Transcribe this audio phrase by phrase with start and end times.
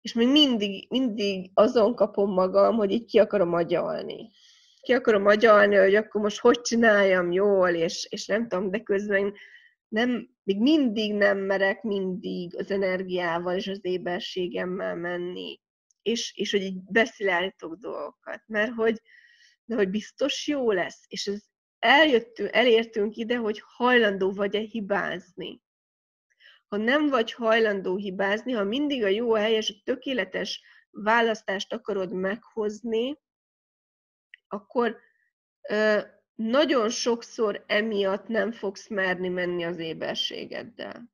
[0.00, 4.30] és még mindig, mindig azon kapom magam, hogy így ki akarom agyalni.
[4.80, 9.34] Ki akarom agyalni, hogy akkor most hogy csináljam jól, és, és nem tudom, de közben
[9.88, 15.60] nem, még mindig nem merek mindig az energiával és az éberségemmel menni,
[16.02, 19.00] és, és hogy így beszélítok dolgokat, mert hogy,
[19.64, 21.42] de hogy biztos jó lesz, és ez
[21.78, 25.60] eljöttünk, elértünk ide, hogy hajlandó vagy-e hibázni.
[26.68, 32.12] Ha nem vagy hajlandó hibázni, ha mindig a jó, a helyes, a tökéletes választást akarod
[32.12, 33.18] meghozni,
[34.48, 34.98] akkor
[35.68, 36.00] ö,
[36.34, 41.10] nagyon sokszor emiatt nem fogsz merni menni az éberségeddel.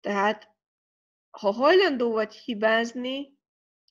[0.00, 0.54] Tehát,
[1.30, 3.38] ha hajlandó vagy hibázni,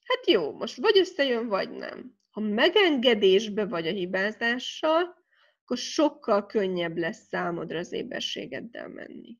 [0.04, 2.18] hát jó, most vagy összejön, vagy nem.
[2.30, 5.25] Ha megengedésbe vagy a hibázással,
[5.66, 9.38] akkor sokkal könnyebb lesz számodra az éberségeddel menni.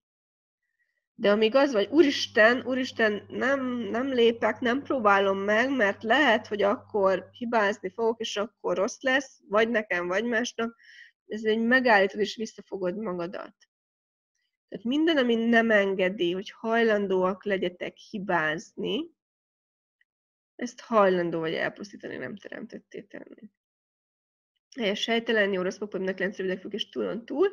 [1.15, 6.63] De amíg az vagy, úristen, úristen, nem, nem lépek, nem próbálom meg, mert lehet, hogy
[6.63, 10.77] akkor hibázni fogok, és akkor rossz lesz, vagy nekem, vagy másnak,
[11.27, 13.55] ez egy megállítod, és visszafogod magadat.
[14.69, 19.11] Tehát minden, ami nem engedi, hogy hajlandóak legyetek hibázni,
[20.55, 23.51] ezt hajlandó vagy elpusztítani, nem teremtetté tenni.
[24.77, 27.49] Helyes sejtelen, jó, rossz neklenc, rövidek, és túlon túl,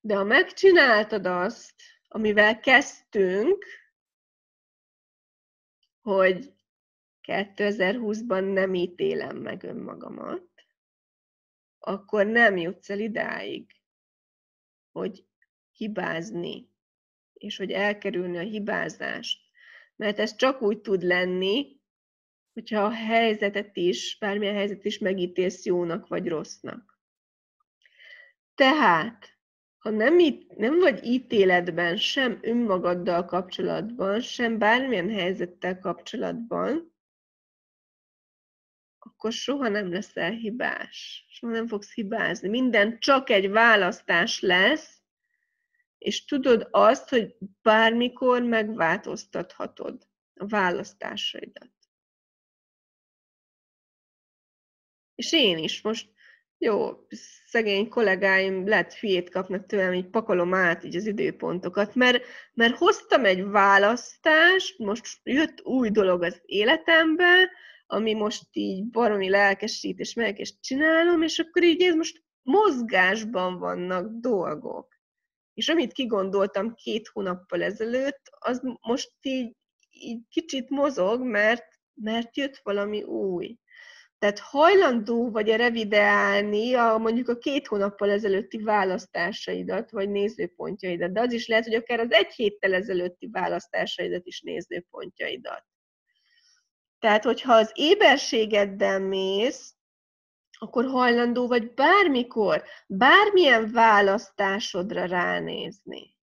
[0.00, 1.74] de ha megcsináltad azt,
[2.08, 3.64] amivel kezdtünk,
[6.00, 6.52] hogy
[7.22, 10.50] 2020-ban nem ítélem meg önmagamat,
[11.78, 13.70] akkor nem jutsz el idáig,
[14.92, 15.24] hogy
[15.72, 16.70] hibázni,
[17.32, 19.40] és hogy elkerülni a hibázást.
[19.96, 21.80] Mert ez csak úgy tud lenni,
[22.52, 27.00] hogyha a helyzetet is, bármilyen helyzet is megítélsz jónak vagy rossznak.
[28.54, 29.38] Tehát,
[29.78, 30.16] ha nem,
[30.56, 36.92] nem vagy ítéletben, sem önmagaddal kapcsolatban, sem bármilyen helyzettel kapcsolatban,
[38.98, 41.26] akkor soha nem leszel hibás.
[41.28, 42.48] Soha nem fogsz hibázni.
[42.48, 45.02] Minden csak egy választás lesz,
[45.98, 51.81] és tudod azt, hogy bármikor megváltoztathatod a választásaidat.
[55.22, 56.08] És én is most,
[56.58, 56.90] jó,
[57.46, 62.24] szegény kollégáim lett hülyét kapnak tőlem, így pakolom át így az időpontokat, mert,
[62.54, 67.50] mert hoztam egy választást, most jött új dolog az életembe,
[67.86, 73.58] ami most így baromi lelkesít, és meg és csinálom, és akkor így ez most mozgásban
[73.58, 75.00] vannak dolgok.
[75.54, 79.56] És amit kigondoltam két hónappal ezelőtt, az most így,
[79.90, 83.56] így kicsit mozog, mert, mert jött valami új.
[84.22, 91.32] Tehát hajlandó vagy-e revideálni a, mondjuk a két hónappal ezelőtti választásaidat, vagy nézőpontjaidat, de az
[91.32, 95.64] is lehet, hogy akár az egy héttel ezelőtti választásaidat is nézőpontjaidat.
[96.98, 99.74] Tehát, hogyha az éberségeddel mész,
[100.58, 106.16] akkor hajlandó vagy bármikor, bármilyen választásodra ránézni.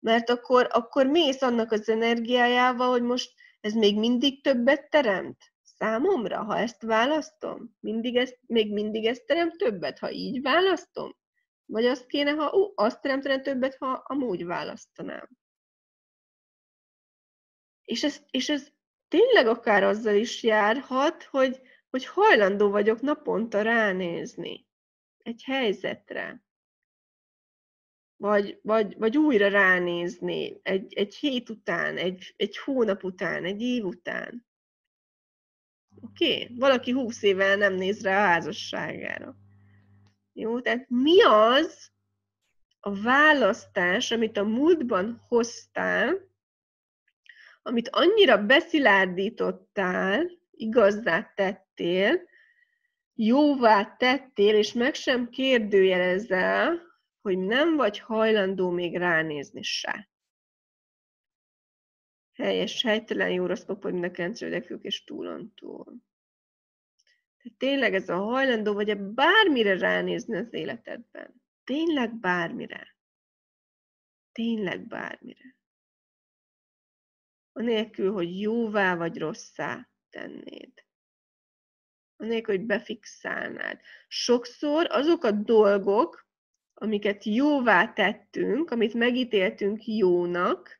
[0.00, 6.42] Mert akkor, akkor mész annak az energiájával, hogy most ez még mindig többet teremt számomra,
[6.42, 11.16] ha ezt választom, mindig ezt, még mindig ezt terem többet, ha így választom?
[11.66, 15.28] Vagy azt kéne, ha ó, azt teremtene többet, ha amúgy választanám?
[17.84, 18.68] És ez, és ez
[19.08, 24.66] tényleg akár azzal is járhat, hogy, hogy hajlandó vagyok naponta ránézni
[25.22, 26.42] egy helyzetre.
[28.16, 33.84] Vagy, vagy, vagy újra ránézni egy, egy hét után, egy, egy hónap után, egy év
[33.84, 34.47] után.
[36.00, 36.42] Oké?
[36.42, 36.56] Okay?
[36.56, 39.36] Valaki húsz éve nem néz rá a házasságára.
[40.32, 41.90] Jó, tehát mi az
[42.80, 46.16] a választás, amit a múltban hoztál,
[47.62, 52.20] amit annyira beszilárdítottál, igazzá tettél,
[53.14, 56.80] jóvá tettél, és meg sem kérdőjelezel,
[57.20, 60.08] hogy nem vagy hajlandó még ránézni se
[62.38, 65.84] helyes, helytelen, jó, rossz, papa, minden kencrődekük és túlon túl.
[67.42, 71.42] Tehát tényleg ez a hajlandó vagy-e bármire ránézni az életedben?
[71.64, 72.96] Tényleg bármire.
[74.32, 75.56] Tényleg bármire.
[77.52, 80.72] Anélkül, hogy jóvá vagy rosszá tennéd.
[82.16, 83.80] Anélkül, hogy befixálnád.
[84.08, 86.28] Sokszor azok a dolgok,
[86.74, 90.77] amiket jóvá tettünk, amit megítéltünk jónak,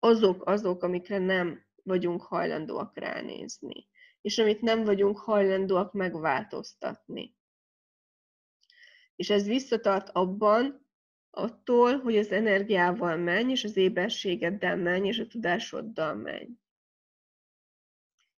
[0.00, 3.88] azok azok, amikre nem vagyunk hajlandóak ránézni,
[4.20, 7.36] és amit nem vagyunk hajlandóak megváltoztatni.
[9.16, 10.88] És ez visszatart abban,
[11.30, 16.48] attól, hogy az energiával menj, és az éberségeddel menj, és a tudásoddal menj.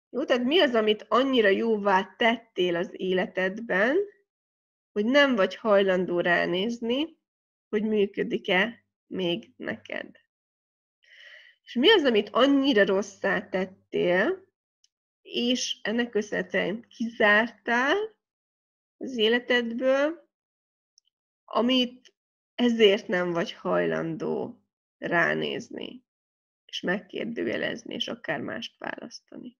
[0.09, 3.97] Jó, tehát mi az, amit annyira jóvá tettél az életedben,
[4.91, 7.17] hogy nem vagy hajlandó ránézni,
[7.69, 10.22] hogy működik-e még neked.
[11.73, 14.45] És mi az, amit annyira rosszá tettél,
[15.21, 17.97] és ennek köszönhetően kizártál
[18.97, 20.29] az életedből,
[21.45, 22.13] amit
[22.55, 24.63] ezért nem vagy hajlandó
[24.97, 26.03] ránézni,
[26.65, 29.57] és megkérdőjelezni, és akár mást választani.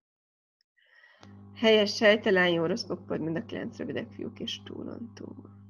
[1.56, 5.62] Helyes, sejtelen, jó, rossz, mind a kilenc rövidek fiúk és túlon túl.